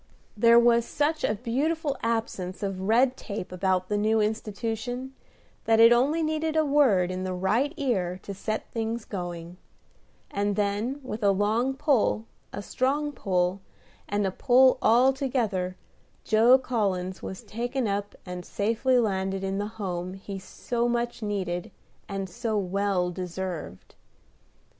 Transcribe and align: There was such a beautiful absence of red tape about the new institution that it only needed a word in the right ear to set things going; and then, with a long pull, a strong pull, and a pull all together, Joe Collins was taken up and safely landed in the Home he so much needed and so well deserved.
There 0.35 0.57
was 0.57 0.83
such 0.83 1.23
a 1.23 1.35
beautiful 1.35 1.95
absence 2.01 2.63
of 2.63 2.81
red 2.89 3.15
tape 3.15 3.51
about 3.51 3.87
the 3.87 3.99
new 3.99 4.19
institution 4.19 5.13
that 5.65 5.79
it 5.79 5.93
only 5.93 6.23
needed 6.23 6.55
a 6.55 6.65
word 6.65 7.11
in 7.11 7.23
the 7.23 7.35
right 7.35 7.71
ear 7.77 8.19
to 8.23 8.33
set 8.33 8.67
things 8.71 9.05
going; 9.05 9.57
and 10.31 10.55
then, 10.55 11.01
with 11.03 11.21
a 11.21 11.29
long 11.29 11.75
pull, 11.75 12.25
a 12.51 12.63
strong 12.63 13.11
pull, 13.11 13.61
and 14.09 14.25
a 14.25 14.31
pull 14.31 14.79
all 14.81 15.13
together, 15.13 15.77
Joe 16.23 16.57
Collins 16.57 17.21
was 17.21 17.43
taken 17.43 17.87
up 17.87 18.15
and 18.25 18.43
safely 18.43 18.97
landed 18.97 19.43
in 19.43 19.59
the 19.59 19.67
Home 19.77 20.15
he 20.15 20.39
so 20.39 20.89
much 20.89 21.21
needed 21.21 21.69
and 22.09 22.27
so 22.27 22.57
well 22.57 23.11
deserved. 23.11 23.93